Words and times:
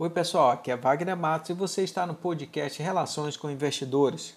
Oi, 0.00 0.08
pessoal, 0.08 0.52
aqui 0.52 0.70
é 0.70 0.76
Wagner 0.76 1.16
Matos 1.16 1.50
e 1.50 1.52
você 1.52 1.82
está 1.82 2.06
no 2.06 2.14
podcast 2.14 2.80
Relações 2.80 3.36
com 3.36 3.50
Investidores. 3.50 4.36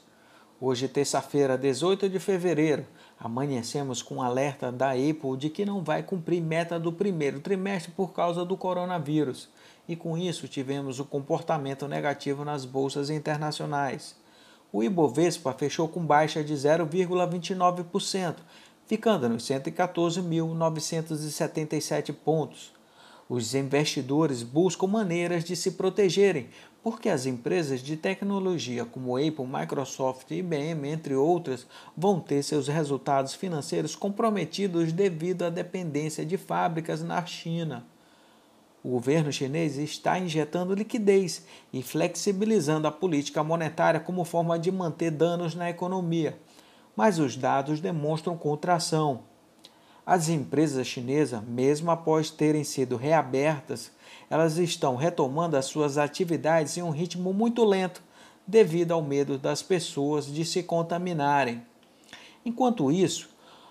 Hoje, 0.59 0.87
terça-feira, 0.87 1.55
18 1.55 2.09
de 2.09 2.17
fevereiro, 2.17 2.83
amanhecemos 3.19 4.01
com 4.01 4.15
um 4.15 4.23
alerta 4.23 4.71
da 4.71 4.93
Apple 4.93 5.37
de 5.37 5.51
que 5.51 5.63
não 5.63 5.83
vai 5.83 6.01
cumprir 6.01 6.41
meta 6.41 6.79
do 6.79 6.91
primeiro 6.91 7.39
trimestre 7.41 7.91
por 7.91 8.11
causa 8.11 8.43
do 8.43 8.57
coronavírus. 8.57 9.49
E 9.87 9.95
com 9.95 10.17
isso, 10.17 10.47
tivemos 10.47 10.99
o 10.99 11.03
um 11.03 11.05
comportamento 11.05 11.87
negativo 11.87 12.43
nas 12.43 12.65
bolsas 12.65 13.11
internacionais. 13.11 14.15
O 14.73 14.81
Ibovespa 14.81 15.53
fechou 15.53 15.87
com 15.87 16.03
baixa 16.03 16.43
de 16.43 16.55
0,29%, 16.55 18.37
ficando 18.87 19.29
nos 19.29 19.43
114.977 19.43 22.13
pontos. 22.13 22.80
Os 23.33 23.55
investidores 23.55 24.43
buscam 24.43 24.87
maneiras 24.87 25.45
de 25.45 25.55
se 25.55 25.71
protegerem, 25.71 26.49
porque 26.83 27.07
as 27.07 27.25
empresas 27.25 27.79
de 27.79 27.95
tecnologia 27.95 28.83
como 28.83 29.15
Apple, 29.15 29.47
Microsoft 29.47 30.29
e 30.31 30.39
IBM, 30.39 30.89
entre 30.89 31.15
outras, 31.15 31.65
vão 31.95 32.19
ter 32.19 32.43
seus 32.43 32.67
resultados 32.67 33.33
financeiros 33.33 33.95
comprometidos 33.95 34.91
devido 34.91 35.43
à 35.43 35.49
dependência 35.49 36.25
de 36.25 36.35
fábricas 36.35 37.01
na 37.01 37.25
China. 37.25 37.85
O 38.83 38.89
governo 38.89 39.31
chinês 39.31 39.77
está 39.77 40.19
injetando 40.19 40.75
liquidez 40.75 41.45
e 41.71 41.81
flexibilizando 41.81 42.85
a 42.85 42.91
política 42.91 43.41
monetária 43.41 44.01
como 44.01 44.25
forma 44.25 44.59
de 44.59 44.73
manter 44.73 45.09
danos 45.09 45.55
na 45.55 45.69
economia, 45.69 46.37
mas 46.97 47.17
os 47.17 47.37
dados 47.37 47.79
demonstram 47.79 48.35
contração. 48.35 49.30
As 50.13 50.27
empresas 50.27 50.87
chinesas, 50.87 51.41
mesmo 51.41 51.89
após 51.89 52.29
terem 52.29 52.65
sido 52.65 52.97
reabertas, 52.97 53.93
elas 54.29 54.57
estão 54.57 54.97
retomando 54.97 55.55
as 55.55 55.67
suas 55.67 55.97
atividades 55.97 56.75
em 56.75 56.81
um 56.81 56.89
ritmo 56.89 57.31
muito 57.31 57.63
lento, 57.63 58.03
devido 58.45 58.91
ao 58.91 59.01
medo 59.01 59.37
das 59.37 59.63
pessoas 59.63 60.25
de 60.25 60.43
se 60.43 60.63
contaminarem. 60.63 61.61
Enquanto 62.45 62.91
isso, 62.91 63.29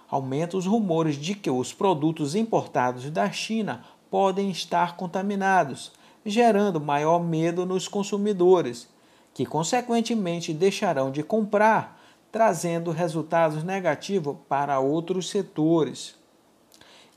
aumentam 0.09 0.59
os 0.59 0.65
rumores 0.65 1.17
de 1.17 1.35
que 1.35 1.51
os 1.51 1.75
produtos 1.75 2.35
importados 2.35 3.11
da 3.11 3.31
China 3.31 3.85
podem 4.11 4.51
estar 4.51 4.97
contaminados, 4.97 5.93
gerando 6.25 6.81
maior 6.81 7.23
medo 7.23 7.67
nos 7.67 7.87
consumidores, 7.87 8.89
que 9.35 9.45
consequentemente 9.45 10.55
deixarão 10.55 11.11
de 11.11 11.23
comprar, 11.23 12.01
trazendo 12.33 12.93
resultados 12.93 13.63
negativos 13.63 14.39
para 14.49 14.81
outros 14.81 15.29
setores. 15.29 16.19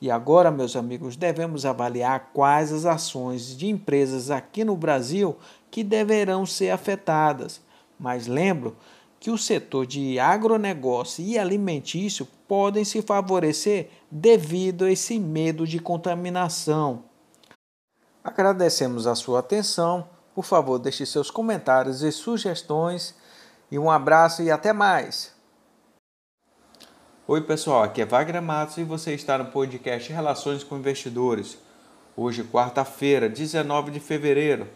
E 0.04 0.12
agora, 0.12 0.52
meus 0.52 0.76
amigos, 0.76 1.16
devemos 1.16 1.66
avaliar 1.66 2.32
quais 2.34 2.74
as 2.74 2.86
ações 2.86 3.56
de 3.56 3.70
empresas 3.70 4.30
aqui 4.30 4.66
no 4.66 4.76
Brasil 4.76 5.38
que 5.72 5.82
deverão 5.82 6.46
ser 6.46 6.72
afetadas. 6.72 7.62
Mas 7.98 8.28
lembro 8.28 8.76
que 9.18 9.32
o 9.32 9.38
setor 9.38 9.88
de 9.88 10.20
agronegócio 10.20 11.24
e 11.24 11.40
alimentício 11.40 12.28
podem 12.50 12.84
se 12.84 13.02
favorecer 13.02 13.92
devido 14.12 14.84
a 14.84 14.92
esse 14.92 15.18
medo 15.18 15.66
de 15.66 15.80
contaminação. 15.80 17.06
Agradecemos 18.22 19.08
a 19.08 19.16
sua 19.16 19.40
atenção. 19.40 20.10
Por 20.36 20.44
favor, 20.44 20.80
deixe 20.80 21.06
seus 21.06 21.32
comentários 21.32 22.02
e 22.02 22.12
sugestões. 22.12 23.16
E 23.72 23.80
um 23.80 23.90
abraço 23.90 24.44
e 24.44 24.52
até 24.52 24.74
mais! 24.74 25.33
Oi, 27.26 27.40
pessoal, 27.40 27.84
aqui 27.84 28.02
é 28.02 28.06
Wagner 28.06 28.42
Matos 28.42 28.76
e 28.76 28.84
você 28.84 29.14
está 29.14 29.38
no 29.38 29.46
podcast 29.46 30.12
Relações 30.12 30.62
com 30.62 30.76
Investidores. 30.76 31.58
Hoje, 32.18 32.44
quarta-feira, 32.44 33.30
19 33.30 33.92
de 33.92 34.02
fevereiro. 34.02 34.68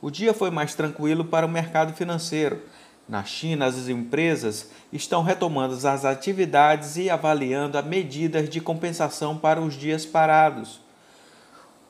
O 0.00 0.10
dia 0.10 0.32
foi 0.32 0.50
mais 0.50 0.74
tranquilo 0.74 1.26
para 1.26 1.44
o 1.44 1.48
mercado 1.48 1.92
financeiro. 1.92 2.62
Na 3.06 3.22
China, 3.22 3.66
as 3.66 3.86
empresas 3.86 4.70
estão 4.90 5.22
retomando 5.22 5.74
as 5.74 6.06
atividades 6.06 6.96
e 6.96 7.10
avaliando 7.10 7.82
medidas 7.82 8.48
de 8.48 8.62
compensação 8.62 9.36
para 9.36 9.60
os 9.60 9.74
dias 9.74 10.06
parados. 10.06 10.80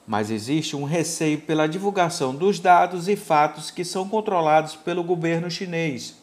Mas 0.04 0.28
existe 0.28 0.75
um 0.75 0.82
receio 0.82 1.41
pela 1.42 1.69
divulgação 1.69 2.34
dos 2.34 2.59
dados 2.59 3.06
e 3.06 3.15
fatos 3.15 3.71
que 3.71 3.84
são 3.84 4.09
controlados 4.09 4.75
pelo 4.75 5.04
governo 5.04 5.48
chinês. 5.48 6.16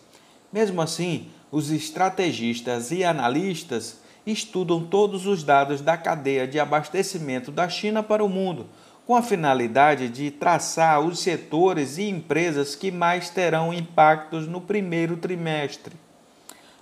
Mesmo 0.52 0.82
assim, 0.82 1.30
os 1.52 1.72
estrategistas 1.72 2.92
e 2.92 3.04
analistas 3.04 4.00
estudam 4.26 4.84
todos 4.84 5.26
os 5.26 5.44
dados 5.44 5.82
da 5.82 5.96
cadeia 5.96 6.48
de 6.48 6.60
abastecimento 6.60 7.52
da 7.52 7.70
China 7.70 8.04
para 8.04 8.24
o 8.24 8.30
mundo, 8.30 8.68
com 9.06 9.16
a 9.16 9.22
finalidade 9.22 10.10
de 10.10 10.30
traçar 10.30 11.00
os 11.00 11.20
setores 11.20 11.98
e 11.98 12.10
empresas 12.10 12.76
que 12.76 12.92
mais 12.92 13.30
terão 13.30 13.74
impactos 13.74 14.48
no 14.48 14.60
primeiro 14.60 15.16
trimestre. 15.16 15.96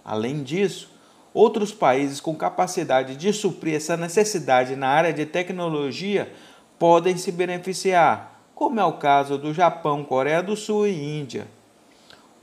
Além 0.03 0.41
disso, 0.41 0.89
outros 1.31 1.71
países 1.71 2.19
com 2.19 2.35
capacidade 2.35 3.15
de 3.15 3.31
suprir 3.31 3.75
essa 3.75 3.95
necessidade 3.95 4.75
na 4.75 4.87
área 4.87 5.13
de 5.13 5.25
tecnologia 5.25 6.31
podem 6.79 7.15
se 7.15 7.31
beneficiar, 7.31 8.41
como 8.55 8.79
é 8.79 8.85
o 8.85 8.93
caso 8.93 9.37
do 9.37 9.53
Japão, 9.53 10.03
Coreia 10.03 10.41
do 10.41 10.55
Sul 10.55 10.87
e 10.87 11.19
Índia. 11.19 11.47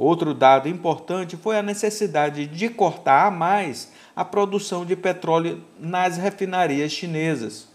Outro 0.02 0.34
dado 0.34 0.68
importante 0.68 1.36
foi 1.36 1.56
a 1.56 1.62
necessidade 1.62 2.44
de 2.48 2.68
cortar 2.68 3.28
a 3.28 3.30
mais 3.30 3.92
a 4.16 4.24
produção 4.24 4.84
de 4.84 4.96
petróleo 4.96 5.62
nas 5.78 6.16
refinarias 6.16 6.90
chinesas, 6.90 7.68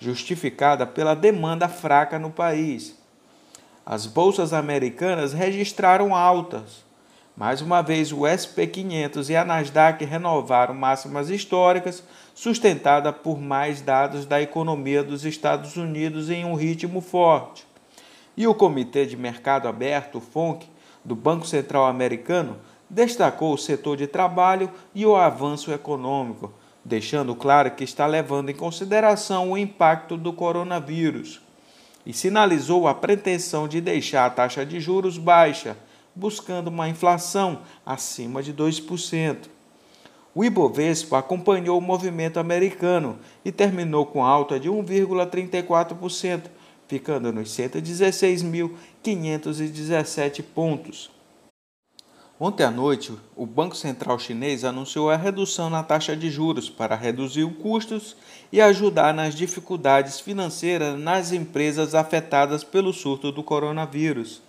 justificada 0.00 0.86
pela 0.86 1.14
demanda 1.14 1.68
fraca 1.68 2.18
no 2.18 2.30
país. 2.30 2.96
As 3.84 4.06
bolsas 4.06 4.54
americanas 4.54 5.34
registraram 5.34 6.14
altas. 6.14 6.86
Mais 7.36 7.60
uma 7.60 7.82
vez, 7.82 8.12
o 8.12 8.20
SP500 8.20 9.28
e 9.28 9.36
a 9.36 9.44
Nasdaq 9.44 10.02
renovaram 10.06 10.72
máximas 10.72 11.28
históricas, 11.28 12.02
sustentada 12.34 13.12
por 13.12 13.38
mais 13.38 13.82
dados 13.82 14.24
da 14.24 14.40
economia 14.40 15.02
dos 15.02 15.26
Estados 15.26 15.76
Unidos 15.76 16.30
em 16.30 16.46
um 16.46 16.54
ritmo 16.54 17.02
forte. 17.02 17.66
E 18.34 18.46
o 18.46 18.54
Comitê 18.54 19.04
de 19.04 19.18
Mercado 19.18 19.68
Aberto, 19.68 20.18
FONC, 20.18 20.66
do 21.04 21.14
Banco 21.14 21.46
Central 21.46 21.86
Americano 21.86 22.56
destacou 22.88 23.54
o 23.54 23.58
setor 23.58 23.96
de 23.96 24.06
trabalho 24.06 24.70
e 24.94 25.04
o 25.04 25.14
avanço 25.14 25.72
econômico, 25.72 26.52
deixando 26.84 27.34
claro 27.34 27.70
que 27.72 27.84
está 27.84 28.06
levando 28.06 28.50
em 28.50 28.54
consideração 28.54 29.52
o 29.52 29.58
impacto 29.58 30.16
do 30.16 30.32
coronavírus 30.32 31.40
e 32.08 32.12
sinalizou 32.14 32.88
a 32.88 32.94
pretensão 32.94 33.68
de 33.68 33.82
deixar 33.82 34.24
a 34.24 34.30
taxa 34.30 34.64
de 34.64 34.80
juros 34.80 35.18
baixa, 35.18 35.76
buscando 36.14 36.68
uma 36.68 36.88
inflação 36.88 37.60
acima 37.84 38.42
de 38.42 38.54
2%. 38.54 39.48
O 40.34 40.42
Ibovespa 40.42 41.18
acompanhou 41.18 41.76
o 41.76 41.82
movimento 41.82 42.38
americano 42.38 43.18
e 43.44 43.52
terminou 43.52 44.06
com 44.06 44.24
alta 44.24 44.58
de 44.58 44.70
1,34%, 44.70 46.44
ficando 46.88 47.32
nos 47.32 47.50
116.517 47.50 50.42
pontos. 50.42 51.10
Ontem 52.40 52.62
à 52.62 52.70
noite, 52.70 53.12
o 53.36 53.44
Banco 53.44 53.76
Central 53.76 54.18
Chinês 54.18 54.64
anunciou 54.64 55.10
a 55.10 55.16
redução 55.16 55.68
na 55.68 55.82
taxa 55.82 56.16
de 56.16 56.30
juros 56.30 56.70
para 56.70 56.94
reduzir 56.94 57.42
os 57.42 57.56
custos 57.56 58.16
e 58.52 58.60
ajudar 58.60 59.12
nas 59.12 59.34
dificuldades 59.34 60.20
financeiras 60.20 60.96
nas 60.98 61.32
empresas 61.32 61.96
afetadas 61.96 62.62
pelo 62.62 62.92
surto 62.92 63.32
do 63.32 63.42
coronavírus. 63.42 64.40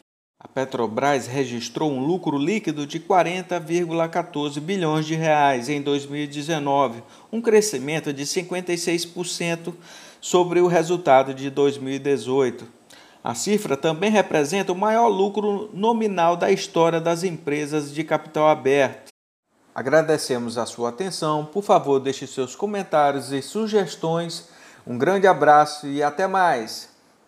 A 0.41 0.47
Petrobras 0.47 1.28
registrou 1.28 1.91
um 1.91 2.05
lucro 2.05 2.38
líquido 2.38 2.88
de 2.88 2.99
40,14 2.99 4.61
bilhões 4.61 5.05
de 5.05 5.16
reais 5.16 5.67
em 5.67 5.81
2019, 5.81 7.03
um 7.29 7.41
crescimento 7.41 8.13
de 8.13 8.23
56% 8.23 9.73
sobre 10.22 10.59
o 10.59 10.68
resultado 10.68 11.34
de 11.34 11.50
2018. 11.50 12.68
A 13.24 13.35
cifra 13.35 13.75
também 13.75 14.09
representa 14.09 14.72
o 14.72 14.76
maior 14.76 15.08
lucro 15.08 15.70
nominal 15.73 16.35
da 16.35 16.52
história 16.52 17.02
das 17.02 17.23
empresas 17.23 17.93
de 17.93 18.03
capital 18.03 18.47
aberto. 18.47 19.09
Agradecemos 19.76 20.58
a 20.58 20.66
sua 20.66 20.90
atenção. 20.90 21.46
Por 21.46 21.64
favor, 21.64 21.99
deixe 21.99 22.26
seus 22.26 22.55
comentários 22.55 23.32
e 23.32 23.41
sugestões. 23.41 24.49
Um 24.85 24.97
grande 24.97 25.28
abraço 25.28 25.88
e 25.88 26.02
até 26.02 26.28
mais! 26.28 26.89